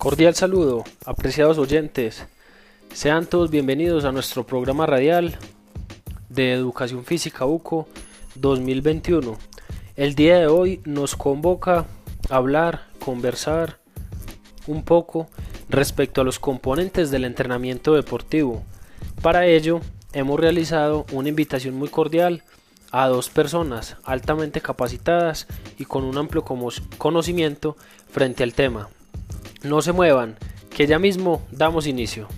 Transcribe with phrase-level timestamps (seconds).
[0.00, 2.24] Cordial saludo, apreciados oyentes.
[2.94, 5.36] Sean todos bienvenidos a nuestro programa radial
[6.30, 7.86] de Educación Física UCO
[8.34, 9.36] 2021.
[9.96, 11.84] El día de hoy nos convoca
[12.30, 13.78] a hablar, conversar
[14.66, 15.28] un poco
[15.68, 18.62] respecto a los componentes del entrenamiento deportivo.
[19.20, 19.82] Para ello,
[20.14, 22.42] hemos realizado una invitación muy cordial
[22.90, 25.46] a dos personas altamente capacitadas
[25.76, 26.42] y con un amplio
[26.96, 27.76] conocimiento
[28.08, 28.88] frente al tema.
[29.62, 30.36] No se muevan,
[30.74, 32.28] que ya mismo damos inicio.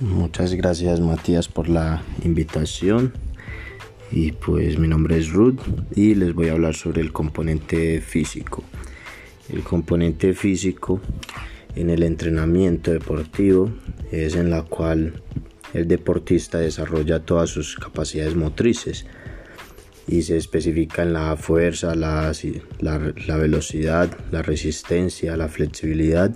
[0.00, 3.14] Muchas gracias Matías por la invitación
[4.12, 5.58] y pues mi nombre es Ruth
[5.96, 8.62] y les voy a hablar sobre el componente físico.
[9.48, 11.00] El componente físico
[11.74, 13.70] en el entrenamiento deportivo
[14.12, 15.22] es en la cual
[15.74, 19.06] el deportista desarrolla todas sus capacidades motrices
[20.06, 22.32] y se especifica en la fuerza, la,
[22.80, 26.34] la, velocidad, la resistencia, la flexibilidad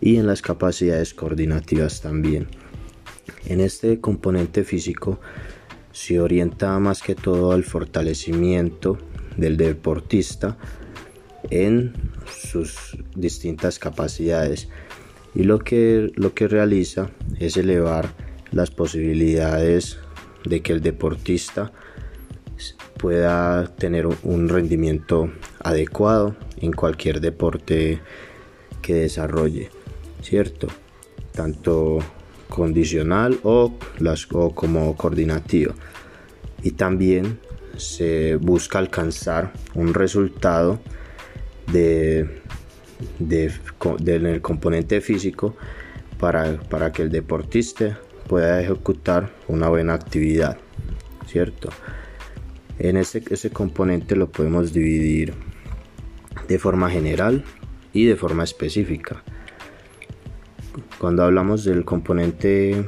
[0.00, 2.48] y en las capacidades coordinativas también.
[3.44, 5.20] En este componente físico
[5.92, 8.98] se orienta más que todo al fortalecimiento
[9.36, 10.56] del deportista
[11.50, 11.92] en
[12.26, 14.68] sus distintas capacidades
[15.34, 18.23] y lo que, lo que realiza es elevar
[18.54, 19.98] las posibilidades
[20.44, 21.72] de que el deportista
[22.98, 28.00] pueda tener un rendimiento adecuado en cualquier deporte
[28.80, 29.70] que desarrolle,
[30.22, 30.68] ¿cierto?
[31.32, 31.98] Tanto
[32.48, 35.74] condicional o, las, como coordinativo.
[36.62, 37.40] Y también
[37.76, 40.78] se busca alcanzar un resultado
[41.72, 42.40] de,
[43.18, 45.56] del componente físico
[46.20, 50.58] para, para que el deportista pueda ejecutar una buena actividad,
[51.26, 51.70] ¿cierto?
[52.78, 55.34] En ese, ese componente lo podemos dividir
[56.48, 57.44] de forma general
[57.92, 59.22] y de forma específica.
[60.98, 62.84] Cuando hablamos del componente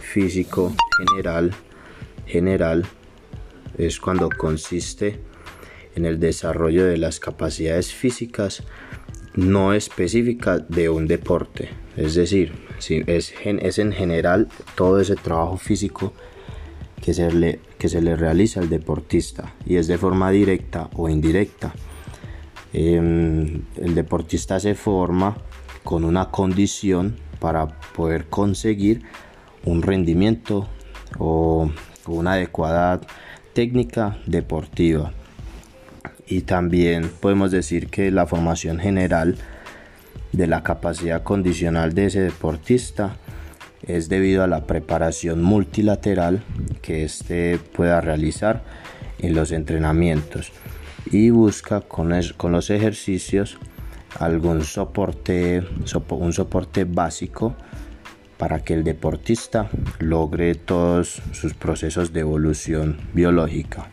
[0.00, 1.52] físico general,
[2.26, 2.84] general
[3.78, 5.20] es cuando consiste
[5.94, 8.62] en el desarrollo de las capacidades físicas
[9.34, 12.52] no específicas de un deporte, es decir,
[12.88, 16.12] es, es en general todo ese trabajo físico
[17.00, 21.08] que se, le, que se le realiza al deportista y es de forma directa o
[21.08, 21.72] indirecta.
[22.72, 25.36] Em, el deportista se forma
[25.82, 29.02] con una condición para poder conseguir
[29.64, 30.68] un rendimiento
[31.18, 31.70] o
[32.06, 33.00] una adecuada
[33.54, 35.12] técnica deportiva.
[36.26, 39.36] Y también podemos decir que la formación general
[40.32, 43.16] de la capacidad condicional de ese deportista
[43.86, 46.42] es debido a la preparación multilateral
[46.82, 48.62] que éste pueda realizar
[49.18, 50.52] en los entrenamientos
[51.10, 53.58] y busca con, con los ejercicios
[54.18, 55.62] algún soporte,
[56.10, 57.54] un soporte básico
[58.36, 59.68] para que el deportista
[59.98, 63.88] logre todos sus procesos de evolución biológica.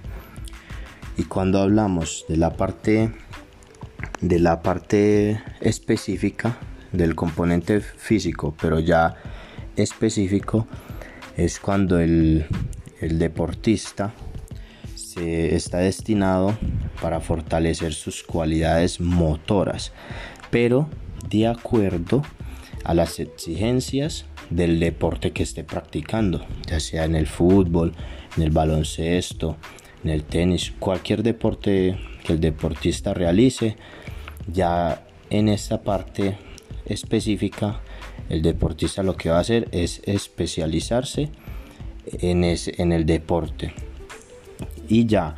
[1.18, 3.12] Y cuando hablamos de la parte
[4.22, 6.58] de la parte específica
[6.92, 9.16] del componente físico, pero ya
[9.76, 10.68] específico
[11.36, 12.46] es cuando el,
[13.00, 14.14] el deportista
[14.96, 16.58] se está destinado
[17.02, 19.92] para fortalecer sus cualidades motoras,
[20.50, 20.90] pero
[21.30, 22.24] de acuerdo
[22.84, 27.94] a las exigencias del deporte que esté practicando, ya sea en el fútbol,
[28.38, 29.58] en el baloncesto,
[30.04, 33.76] en el tenis, cualquier deporte que el deportista realice,
[34.52, 36.38] ya en esta parte
[36.86, 37.82] específica,
[38.30, 41.30] el deportista lo que va a hacer es especializarse
[42.06, 43.74] en, en el deporte.
[44.88, 45.36] Y ya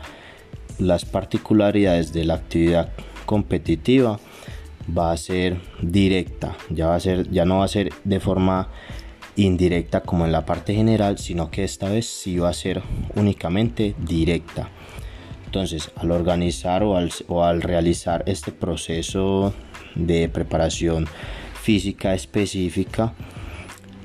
[0.77, 2.91] las particularidades de la actividad
[3.25, 4.19] competitiva
[4.97, 8.69] va a ser directa, ya va a ser, ya no va a ser de forma
[9.35, 12.81] indirecta como en la parte general, sino que esta vez sí va a ser
[13.15, 14.69] únicamente directa.
[15.50, 16.96] Entonces, al organizar o
[17.44, 19.51] al, realizar este proceso
[19.96, 21.07] de preparación
[21.60, 23.16] física específica,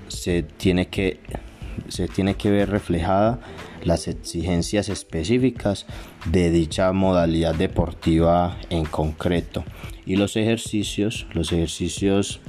[0.09, 1.21] se tiene que,
[1.89, 3.41] se tiene que ver reflejada
[3.83, 5.85] las exigencias específicas
[6.25, 9.65] de dicha modalidad deportiva en concreto.
[10.07, 12.41] Y los ejercicios los ejercicios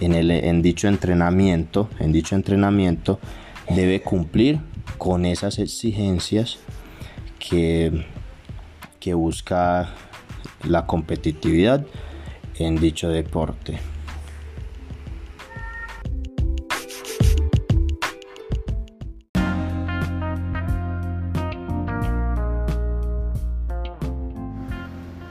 [0.00, 3.20] en, el, en dicho entrenamiento en dicho entrenamiento
[3.70, 4.58] debe cumplir
[4.98, 6.58] con esas exigencias
[7.38, 8.15] que
[9.06, 9.90] que busca
[10.64, 11.86] la competitividad
[12.58, 13.78] en dicho deporte.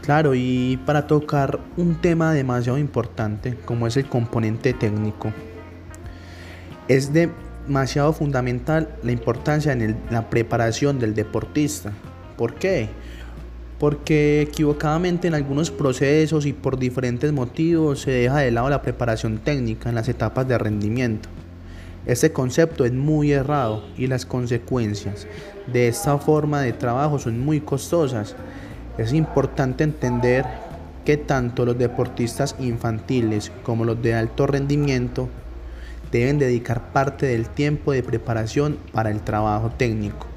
[0.03, 5.33] Claro, y para tocar un tema demasiado importante como es el componente técnico,
[6.87, 11.91] es demasiado fundamental la importancia en la preparación del deportista.
[12.37, 12.87] ¿Por qué?
[13.79, 19.37] Porque equivocadamente en algunos procesos y por diferentes motivos se deja de lado la preparación
[19.39, 21.29] técnica en las etapas de rendimiento.
[22.05, 25.27] Este concepto es muy errado y las consecuencias
[25.71, 28.35] de esta forma de trabajo son muy costosas
[28.97, 30.45] es importante entender
[31.03, 35.27] que tanto los deportistas infantiles como los de alto rendimiento
[36.11, 40.34] deben dedicar parte del tiempo de preparación para el trabajo técnico.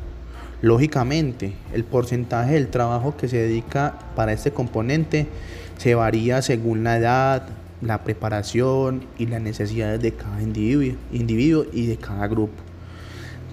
[0.61, 5.29] Lógicamente, el porcentaje del trabajo que se dedica para este componente
[5.77, 7.49] se varía según la edad,
[7.81, 12.61] la preparación y las necesidades de cada individuo, y de cada grupo.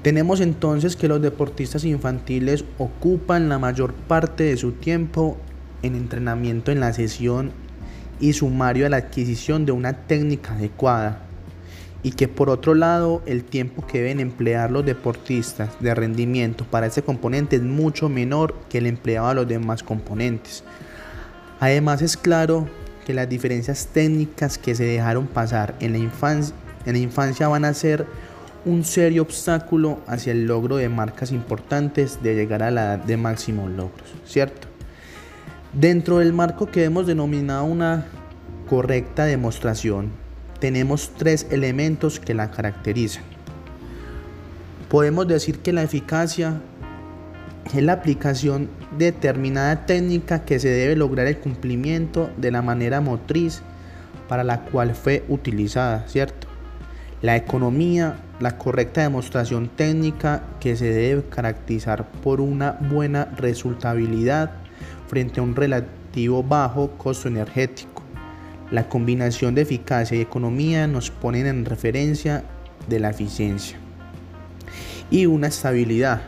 [0.01, 5.37] Tenemos entonces que los deportistas infantiles ocupan la mayor parte de su tiempo
[5.83, 7.51] en entrenamiento en la sesión
[8.19, 11.24] y sumario a la adquisición de una técnica adecuada
[12.05, 16.85] y que por otro lado el tiempo que deben emplear los deportistas de rendimiento para
[16.85, 20.63] este componente es mucho menor que el empleado a los demás componentes.
[21.59, 22.67] Además es claro
[23.07, 26.55] que las diferencias técnicas que se dejaron pasar en la infancia,
[26.85, 28.05] en la infancia van a ser
[28.65, 33.17] un serio obstáculo hacia el logro de marcas importantes de llegar a la edad de
[33.17, 34.67] máximos logros, ¿cierto?
[35.73, 38.05] Dentro del marco que hemos denominado una
[38.69, 40.11] correcta demostración,
[40.59, 43.23] tenemos tres elementos que la caracterizan.
[44.89, 46.61] Podemos decir que la eficacia
[47.73, 53.01] es la aplicación de determinada técnica que se debe lograr el cumplimiento de la manera
[53.01, 53.61] motriz
[54.27, 56.47] para la cual fue utilizada, ¿cierto?
[57.21, 64.51] La economía la correcta demostración técnica que se debe caracterizar por una buena resultabilidad
[65.07, 67.94] frente a un relativo bajo costo energético.
[68.71, 72.43] La combinación de eficacia y economía nos ponen en referencia
[72.87, 73.77] de la eficiencia.
[75.11, 76.21] Y una estabilidad,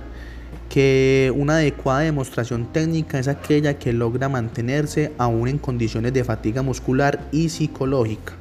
[0.69, 6.62] que una adecuada demostración técnica es aquella que logra mantenerse aún en condiciones de fatiga
[6.62, 8.34] muscular y psicológica.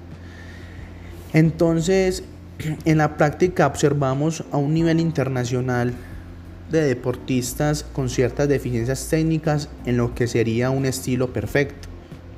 [1.33, 2.25] Entonces,
[2.85, 5.95] en la práctica observamos a un nivel internacional
[6.71, 11.86] de deportistas con ciertas deficiencias técnicas en lo que sería un estilo perfecto,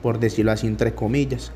[0.03, 1.53] por decirlo así entre comillas.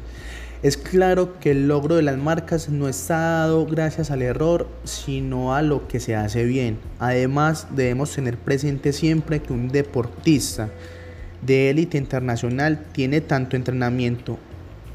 [0.63, 5.57] Es claro que el logro de las marcas no está dado gracias al error, sino
[5.57, 6.79] a lo que se hace bien.
[7.01, 10.71] Además, debemos tener presente siempre que un deportista
[11.45, 14.39] de élite internacional tiene tanto entrenamiento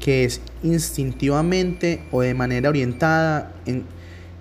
[0.00, 3.84] que es instintivamente o de manera orientada en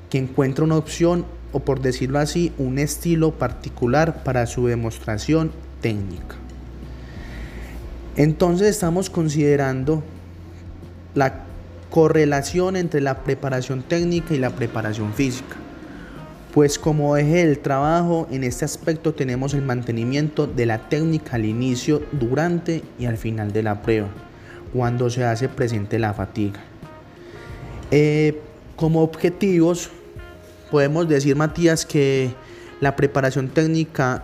[0.09, 5.51] que encuentra una opción o por decirlo así un estilo particular para su demostración
[5.81, 6.46] técnica.
[8.17, 10.03] Entonces estamos considerando
[11.15, 11.45] la
[11.89, 15.55] correlación entre la preparación técnica y la preparación física.
[16.53, 21.45] Pues como eje del trabajo, en este aspecto tenemos el mantenimiento de la técnica al
[21.45, 24.09] inicio, durante y al final de la prueba
[24.73, 26.59] cuando se hace presente la fatiga.
[27.92, 28.39] Eh,
[28.75, 29.89] como objetivos,
[30.71, 32.31] podemos decir, Matías, que
[32.80, 34.23] la preparación técnica,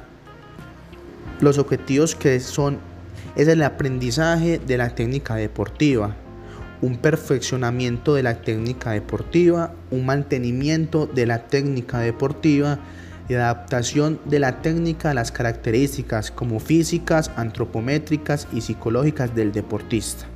[1.39, 2.77] los objetivos que son,
[3.35, 6.15] es el aprendizaje de la técnica deportiva,
[6.81, 12.79] un perfeccionamiento de la técnica deportiva, un mantenimiento de la técnica deportiva
[13.29, 20.32] y adaptación de la técnica a las características como físicas, antropométricas y psicológicas del deportista.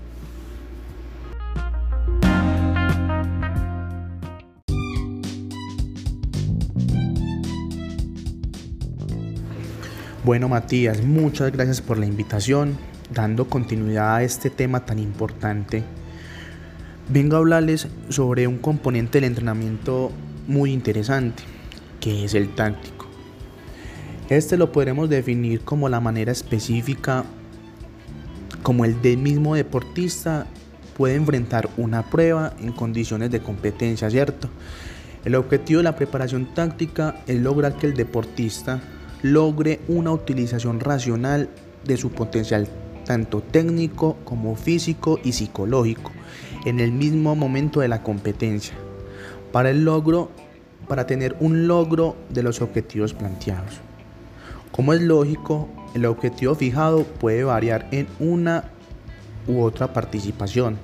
[10.28, 12.78] Bueno Matías, muchas gracias por la invitación,
[13.14, 15.86] dando continuidad a este tema tan importante.
[17.08, 20.12] Vengo a hablarles sobre un componente del entrenamiento
[20.46, 21.44] muy interesante,
[22.02, 23.06] que es el táctico.
[24.28, 27.24] Este lo podremos definir como la manera específica
[28.64, 30.46] como el del mismo deportista
[30.98, 34.50] puede enfrentar una prueba en condiciones de competencia, ¿cierto?
[35.24, 38.82] El objetivo de la preparación táctica es lograr que el deportista
[39.34, 41.50] logre una utilización racional
[41.86, 42.68] de su potencial
[43.06, 46.12] tanto técnico como físico y psicológico
[46.66, 48.76] en el mismo momento de la competencia
[49.52, 50.30] para el logro
[50.88, 53.82] para tener un logro de los objetivos planteados.
[54.72, 58.66] Como es lógico, el objetivo fijado puede variar en una
[59.48, 60.78] u otra participación.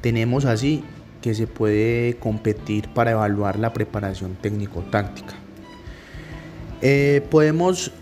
[0.00, 0.82] Tenemos así
[1.20, 5.34] que se puede competir para evaluar la preparación técnico-táctica.
[6.82, 7.92] Eh, podemos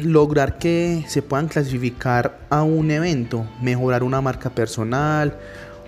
[0.00, 5.34] lograr que se puedan clasificar a un evento, mejorar una marca personal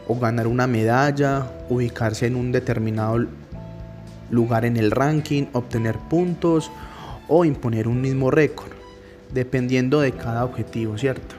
[0.09, 3.25] o ganar una medalla, ubicarse en un determinado
[4.31, 6.73] lugar en el ranking, obtener puntos
[7.29, 8.73] o imponer un mismo récord,
[9.33, 11.37] dependiendo de cada objetivo, ¿cierto?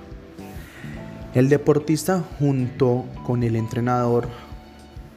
[1.34, 4.30] El deportista junto con el entrenador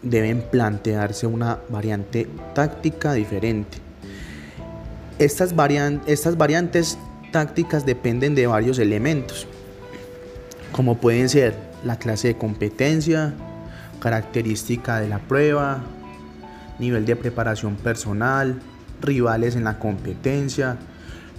[0.02, 3.88] deben plantearse una variante táctica diferente.
[5.18, 6.96] Estas, variantes
[7.32, 9.48] tácticas dependen de varios elementos,
[10.70, 13.34] como pueden ser la clase de competencia,
[13.98, 15.82] característica de la prueba,
[16.78, 18.60] nivel de preparación personal,
[19.00, 20.76] rivales en la competencia,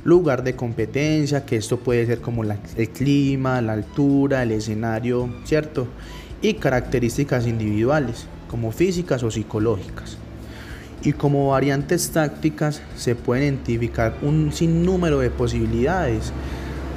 [0.03, 5.87] lugar de competencia, que esto puede ser como el clima, la altura, el escenario, ¿cierto?
[6.41, 10.17] Y características individuales, como físicas o psicológicas.
[11.03, 16.33] Y como variantes tácticas se pueden identificar un sinnúmero de posibilidades.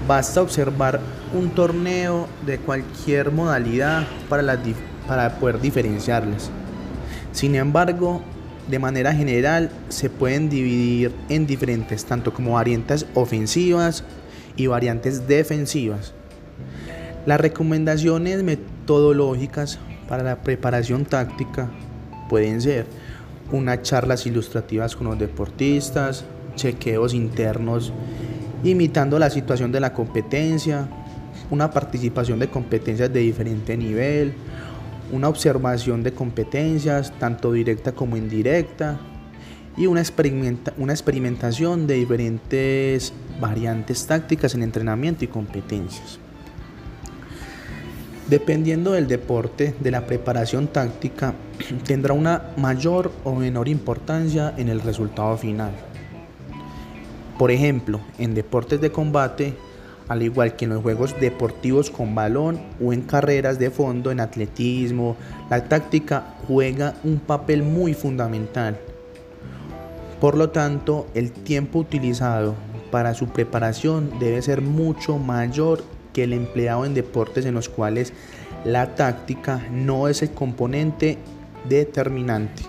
[0.09, 1.01] Basta observar
[1.33, 4.59] un torneo de cualquier modalidad para,
[5.07, 6.51] para poder diferenciarlas.
[7.33, 8.23] Sin embargo,
[8.69, 14.05] de manera general se pueden dividir en diferentes, tanto como variantes ofensivas
[14.57, 16.13] y variantes defensivas.
[17.25, 19.79] Las recomendaciones metodológicas
[20.09, 21.71] para la preparación táctica
[22.29, 22.87] pueden ser
[23.53, 26.25] unas charlas ilustrativas con los deportistas,
[26.57, 27.93] chequeos internos
[28.65, 30.89] imitando la situación de la competencia,
[31.51, 34.35] una participación de competencias de diferente nivel,
[35.11, 38.99] una observación de competencias, tanto directa como indirecta,
[39.77, 40.03] y una,
[40.79, 46.19] una experimentación de diferentes variantes tácticas en entrenamiento y competencias.
[48.33, 51.35] Dependiendo del deporte, de la preparación táctica,
[51.85, 55.73] tendrá una mayor o menor importancia en el resultado final.
[57.39, 59.55] Por ejemplo, en deportes de combate,
[60.09, 64.21] al igual que en los juegos deportivos con balón o en carreras de fondo, en
[64.21, 65.15] atletismo,
[65.51, 68.79] la táctica juega un papel muy fundamental.
[70.23, 72.55] Por lo tanto, el tiempo utilizado
[72.91, 78.13] para su preparación debe ser mucho mayor que el empleado en deportes en los cuales
[78.65, 81.19] la táctica no es el componente
[81.69, 82.63] determinante.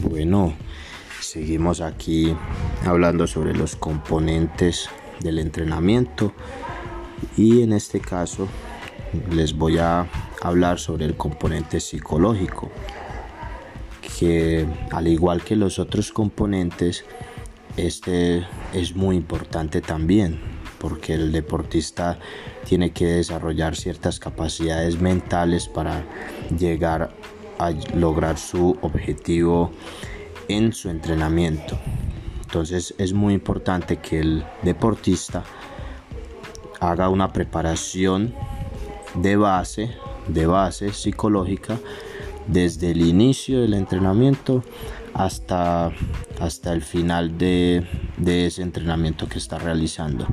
[0.00, 0.54] Bueno,
[1.20, 2.36] seguimos aquí
[2.84, 6.32] hablando sobre los componentes del entrenamiento
[7.36, 8.48] y en este caso
[9.30, 10.06] les voy a
[10.42, 12.70] hablar sobre el componente psicológico
[14.18, 17.04] que al igual que los otros componentes
[17.76, 20.40] este es muy importante también
[20.78, 22.18] porque el deportista
[22.66, 26.04] tiene que desarrollar ciertas capacidades mentales para
[26.58, 27.14] llegar
[27.60, 29.70] a lograr su objetivo
[30.48, 31.78] en su entrenamiento.
[32.42, 35.44] Entonces es muy importante que el deportista
[36.80, 38.34] haga una preparación
[39.14, 39.94] de base,
[40.28, 41.78] de base psicológica
[42.46, 44.62] desde el inicio del entrenamiento
[45.14, 45.90] hasta,
[46.40, 47.86] hasta el final de,
[48.26, 50.26] ese entrenamiento que está realizando.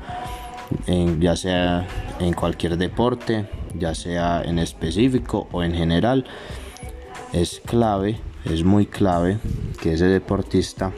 [1.20, 1.88] ya sea
[2.20, 6.26] en cualquier deporte, ya sea en específico o en general,
[7.34, 9.40] es clave, es muy clave
[9.82, 10.92] que ese deportista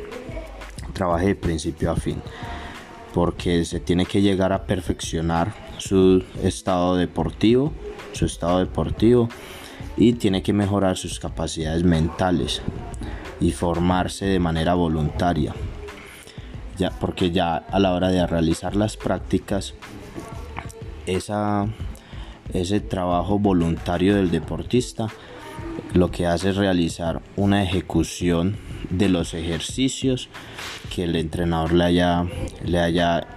[0.94, 2.22] trabaje de principio a fin,
[3.14, 7.74] porque se tiene que llegar a perfeccionar su estado deportivo,
[8.14, 9.30] su estado deportivo
[9.98, 12.62] y tiene que mejorar sus capacidades mentales
[13.40, 15.54] y formarse de manera voluntaria.
[16.78, 19.76] Ya, porque ya a la hora de realizar las prácticas,
[21.06, 21.68] esa,
[22.54, 25.08] ese trabajo voluntario del deportista
[25.94, 28.58] lo que hace es realizar una ejecución
[28.90, 30.30] de los ejercicios
[30.94, 32.26] que el entrenador le haya,
[32.66, 33.28] le haya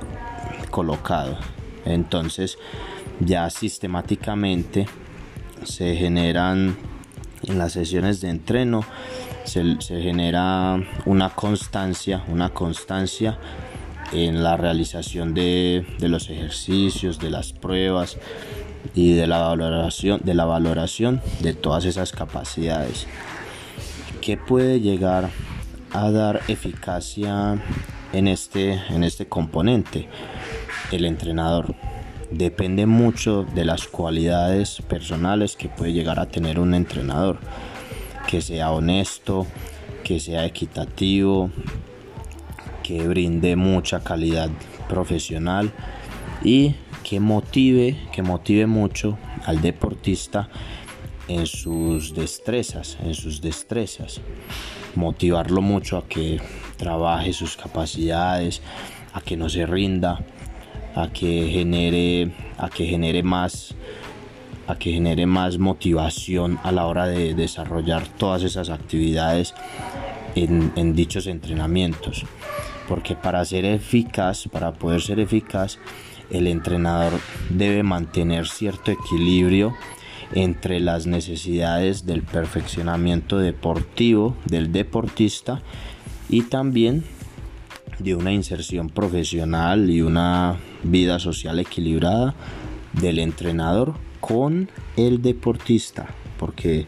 [0.71, 1.37] colocado.
[1.85, 2.59] Entonces
[3.21, 4.87] ya sistemáticamente
[5.64, 6.76] se generan
[7.42, 8.85] en las sesiones de entreno
[9.44, 13.38] se, genera una constancia una constancia
[14.12, 18.18] en la realización de, de, los ejercicios de las pruebas
[18.94, 23.06] y de la valoración de la valoración de todas esas capacidades
[24.21, 25.30] que puede llegar
[25.92, 27.62] a dar eficacia
[28.12, 30.09] en este en este componente
[30.92, 31.75] el entrenador
[32.36, 37.38] depende mucho de las cualidades personales que puede llegar a tener un entrenador
[38.26, 39.46] que sea honesto
[40.02, 41.50] que sea equitativo
[42.82, 44.50] que brinde mucha calidad
[44.88, 45.72] profesional
[46.42, 50.48] y que motive que motive mucho al deportista
[51.28, 54.20] en sus destrezas, en sus destrezas.
[54.94, 56.40] Motivarlo mucho a que
[56.76, 58.60] trabaje sus capacidades,
[59.12, 60.24] a que no se rinda,
[60.94, 63.74] a que genere, a que genere más
[64.66, 69.54] a que genere más motivación a la hora de desarrollar todas esas actividades
[70.34, 72.24] en, en dichos entrenamientos.
[72.88, 75.78] Porque para ser eficaz, para poder ser eficaz,
[76.30, 77.12] el entrenador
[77.50, 79.74] debe mantener cierto equilibrio
[80.32, 85.62] entre las necesidades del perfeccionamiento deportivo del deportista
[86.28, 87.04] y también
[87.98, 92.34] de una inserción profesional y una vida social equilibrada
[92.92, 96.06] del entrenador con el deportista
[96.38, 96.86] porque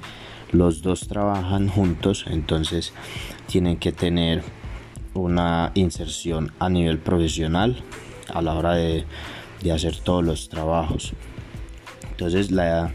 [0.53, 2.93] los dos trabajan juntos entonces
[3.47, 4.43] tienen que tener
[5.17, 7.77] una inserción a nivel profesional
[8.33, 9.05] a la hora de,
[9.73, 11.13] hacer todos los trabajos.
[12.11, 12.93] Entonces la,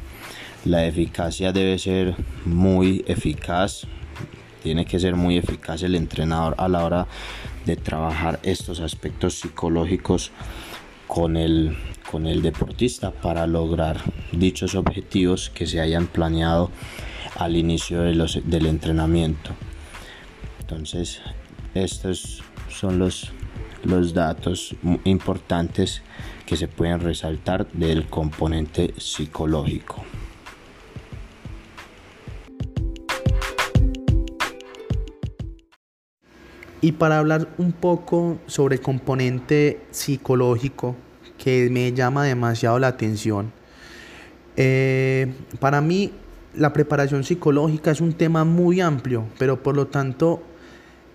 [0.63, 2.15] la eficacia debe ser
[2.46, 3.88] muy eficaz
[4.62, 7.08] tiene que ser muy eficaz el entrenador a la hora
[7.65, 10.32] de trabajar estos aspectos psicológicos
[11.08, 11.77] con el,
[12.10, 14.01] con el deportista para lograr
[14.32, 16.72] dichos objetivos que se hayan planeado
[17.38, 19.51] al inicio de los, del entrenamiento.
[20.60, 21.22] Entonces,
[21.74, 23.32] estos son los,
[23.84, 26.01] los datos importantes
[26.46, 30.03] que se pueden resaltar del componente psicológico.
[36.82, 40.96] Y para hablar un poco sobre el componente psicológico
[41.38, 43.52] que me llama demasiado la atención,
[44.58, 46.12] eh, para mí
[46.56, 50.42] la preparación psicológica es un tema muy amplio, pero por lo tanto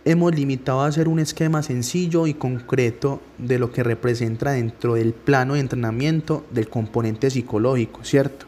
[0.05, 5.13] hemos limitado a hacer un esquema sencillo y concreto de lo que representa dentro del
[5.13, 8.47] plano de entrenamiento del componente psicológico, ¿cierto?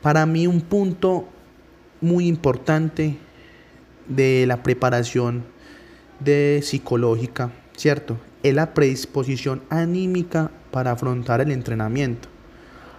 [0.00, 1.28] Para mí un punto
[2.00, 3.18] muy importante
[4.08, 5.44] de la preparación
[6.20, 8.18] de psicológica, ¿cierto?
[8.42, 12.28] Es la predisposición anímica para afrontar el entrenamiento.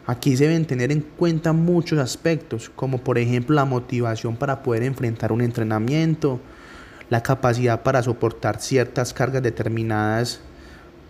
[0.05, 4.84] Aquí se deben tener en cuenta muchos aspectos, como por ejemplo la motivación para poder
[4.84, 6.39] enfrentar un entrenamiento,
[7.10, 10.41] la capacidad para soportar ciertas cargas determinadas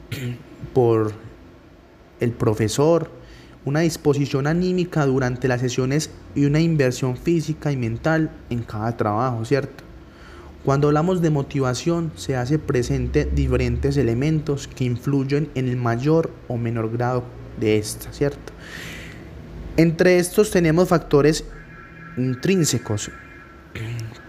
[0.73, 1.13] por
[2.19, 3.09] el profesor,
[3.65, 9.45] una disposición anímica durante las sesiones y una inversión física y mental en cada trabajo,
[9.45, 9.88] ¿cierto?
[10.65, 16.57] Cuando hablamos de motivación, se hace presente diferentes elementos que influyen en el mayor o
[16.57, 17.23] menor grado
[17.59, 18.51] de esta, ¿cierto?
[19.77, 21.45] Entre estos tenemos factores
[22.17, 23.09] intrínsecos,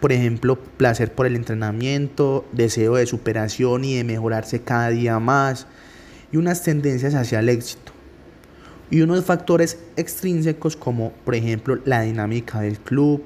[0.01, 5.67] por ejemplo, placer por el entrenamiento, deseo de superación y de mejorarse cada día más,
[6.31, 7.91] y unas tendencias hacia el éxito.
[8.89, 13.25] Y unos factores extrínsecos como, por ejemplo, la dinámica del club,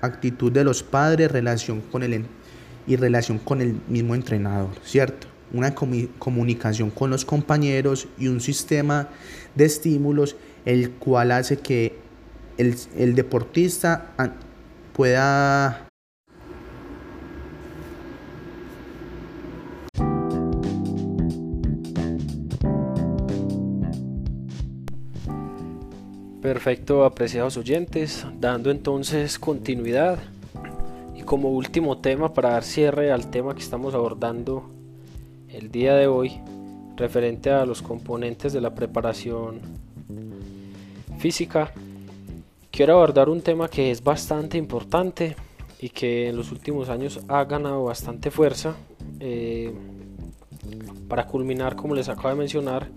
[0.00, 2.24] actitud de los padres, relación con el
[2.86, 5.26] y relación con el mismo entrenador, ¿cierto?
[5.52, 9.08] Una comunicación con los compañeros y un sistema
[9.54, 11.98] de estímulos el cual hace que
[12.56, 14.12] el, el deportista
[14.92, 15.89] pueda
[26.42, 30.18] Perfecto, apreciados oyentes, dando entonces continuidad
[31.14, 34.70] y como último tema para dar cierre al tema que estamos abordando
[35.50, 36.40] el día de hoy,
[36.96, 39.60] referente a los componentes de la preparación
[41.18, 41.74] física,
[42.70, 45.36] quiero abordar un tema que es bastante importante
[45.78, 48.76] y que en los últimos años ha ganado bastante fuerza.
[49.18, 49.74] Eh,
[51.06, 52.88] para culminar, como les acabo de mencionar,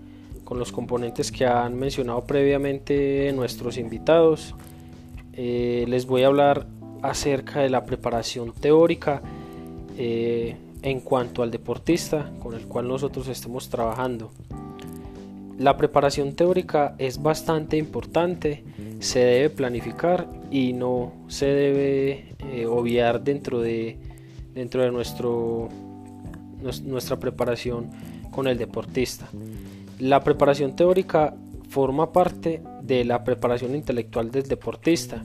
[0.44, 4.54] con los componentes que han mencionado previamente nuestros invitados.
[5.32, 6.66] Eh, les voy a hablar
[7.02, 9.20] acerca de la preparación teórica
[9.96, 14.30] eh, en cuanto al deportista con el cual nosotros estemos trabajando.
[15.58, 18.64] La preparación teórica es bastante importante,
[18.98, 23.96] se debe planificar y no se debe eh, obviar dentro de,
[24.52, 25.68] dentro de nuestro,
[26.84, 27.90] nuestra preparación
[28.30, 29.28] con el deportista.
[30.04, 31.34] La preparación teórica
[31.70, 35.24] forma parte de la preparación intelectual del deportista,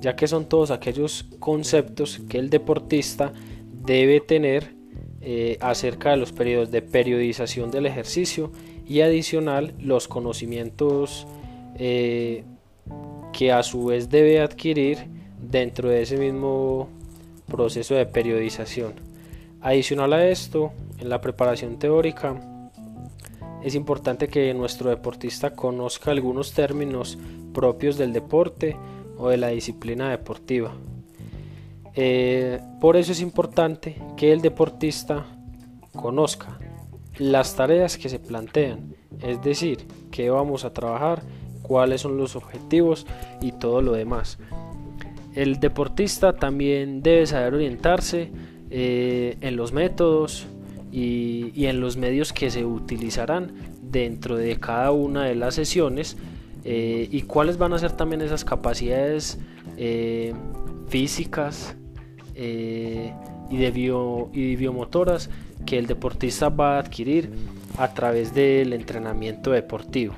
[0.00, 3.32] ya que son todos aquellos conceptos que el deportista
[3.72, 4.74] debe tener
[5.20, 8.50] eh, acerca de los periodos de periodización del ejercicio
[8.84, 11.28] y adicional los conocimientos
[11.76, 12.42] eh,
[13.32, 15.06] que a su vez debe adquirir
[15.40, 16.88] dentro de ese mismo
[17.46, 18.94] proceso de periodización.
[19.60, 22.49] Adicional a esto, en la preparación teórica
[23.62, 27.18] es importante que nuestro deportista conozca algunos términos
[27.52, 28.76] propios del deporte
[29.18, 30.72] o de la disciplina deportiva.
[31.94, 35.26] Eh, por eso es importante que el deportista
[35.94, 36.58] conozca
[37.18, 41.22] las tareas que se plantean, es decir, qué vamos a trabajar,
[41.62, 43.06] cuáles son los objetivos
[43.42, 44.38] y todo lo demás.
[45.34, 48.30] El deportista también debe saber orientarse
[48.70, 50.46] eh, en los métodos
[50.92, 56.16] y, en los medios que se utilizarán dentro de cada una de las sesiones
[56.64, 59.38] eh, y cuáles van a ser también esas capacidades
[59.76, 60.34] eh,
[60.88, 61.76] físicas
[62.34, 65.28] y, de bio, y biomotoras
[65.66, 67.30] que el deportista va a adquirir
[67.78, 70.14] a través del entrenamiento deportivo.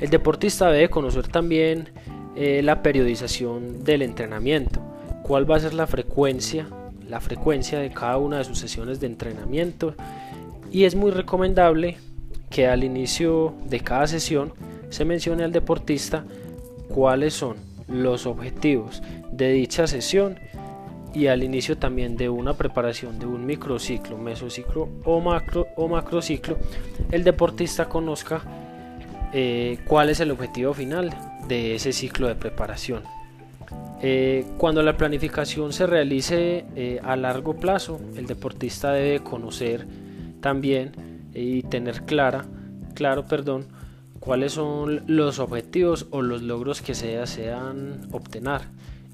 [0.00, 1.88] El deportista debe conocer también
[2.34, 4.82] eh, la periodización del entrenamiento,
[5.22, 6.68] cuál va a ser la frecuencia,
[7.08, 9.94] la frecuencia de cada una de sus sesiones de entrenamiento
[10.70, 11.96] y es muy recomendable
[12.50, 14.52] que al inicio de cada sesión
[14.90, 16.24] se mencione al deportista
[16.88, 17.56] cuáles son
[17.88, 20.38] los objetivos de dicha sesión
[21.14, 26.58] y al inicio también de una preparación de un microciclo, mesociclo o macro o macrociclo,
[27.10, 28.42] el deportista conozca
[29.32, 31.16] eh, cuál es el objetivo final
[31.48, 33.02] de ese ciclo de preparación.
[34.02, 39.86] Eh, cuando la planificación se realice eh, a largo plazo, el deportista debe conocer
[40.40, 40.92] también
[41.34, 42.44] y tener clara,
[42.94, 43.66] claro, perdón,
[44.20, 48.62] cuáles son los objetivos o los logros que se desean obtener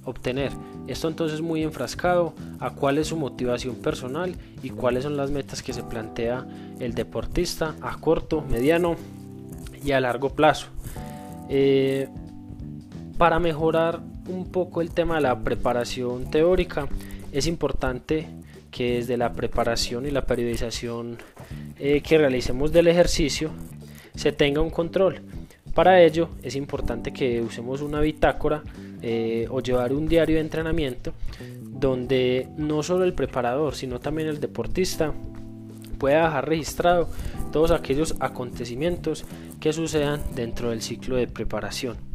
[0.05, 0.53] obtener.
[0.87, 5.63] Esto entonces muy enfrascado a cuál es su motivación personal y cuáles son las metas
[5.63, 6.47] que se plantea
[6.81, 8.97] el deportista a corto, mediano
[9.85, 10.69] y a largo plazo.
[11.49, 12.09] Eh,
[13.17, 16.89] para mejorar un poco el tema de la preparación teórica,
[17.33, 18.29] es importante
[18.71, 21.19] que desde la preparación y la periodización
[21.79, 23.51] eh, que realicemos del ejercicio
[24.15, 25.21] se tenga un control.
[25.75, 28.63] Para ello es importante que usemos una bitácora
[29.01, 31.13] eh, o llevar un diario de entrenamiento
[31.67, 35.13] donde no solo el preparador, sino también el deportista
[35.99, 37.09] pueda dejar registrado
[37.53, 39.25] todos aquellos acontecimientos
[39.61, 42.12] que sucedan dentro del ciclo de preparación.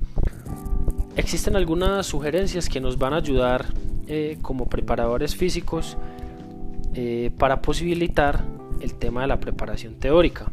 [1.18, 3.66] Existen algunas sugerencias que nos van a ayudar
[4.08, 5.98] eh, como preparadores físicos
[6.94, 8.44] eh, para posibilitar
[8.82, 10.52] el tema de la preparación teórica.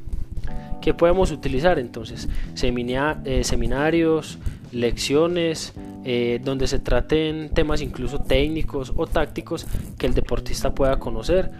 [0.80, 2.28] ¿Qué podemos utilizar entonces?
[2.54, 4.38] seminarios,
[4.72, 5.74] lecciones,
[6.04, 9.66] eh, donde se traten temas incluso técnicos o tácticos
[9.98, 11.50] que el deportista pueda conocer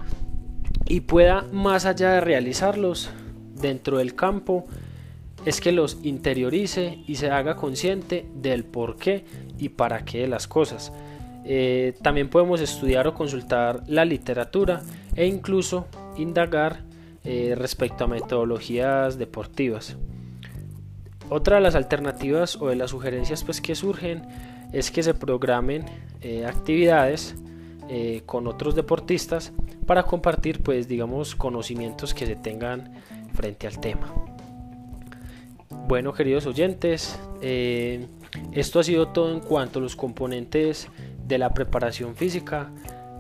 [0.87, 3.11] y pueda más allá de realizarlos
[3.55, 4.67] dentro del campo
[5.45, 9.25] es que los interiorice y se haga consciente del por qué
[9.59, 10.93] y para qué de las cosas.
[11.45, 14.83] Eh, también podemos estudiar o consultar la literatura
[15.15, 16.85] e incluso indagar
[17.23, 19.97] eh, respecto a metodologías deportivas.
[21.29, 24.23] Otra de las alternativas o de las sugerencias pues, que surgen
[24.73, 25.85] es que se programen
[26.21, 27.37] eh, actividades
[28.25, 29.53] con otros deportistas
[29.87, 32.95] para compartir pues digamos conocimientos que se tengan
[33.35, 34.34] frente al tema.
[35.71, 38.07] Bueno queridos oyentes, eh,
[38.53, 40.89] esto ha sido todo en cuanto a los componentes
[41.27, 42.71] de la preparación física.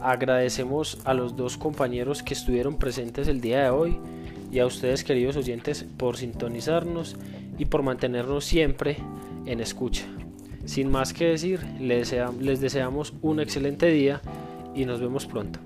[0.00, 3.98] Agradecemos a los dos compañeros que estuvieron presentes el día de hoy
[4.52, 7.16] y a ustedes queridos oyentes por sintonizarnos
[7.58, 8.98] y por mantenernos siempre
[9.46, 10.04] en escucha.
[10.64, 14.20] Sin más que decir, les deseamos un excelente día
[14.74, 15.60] y nos vemos pronto.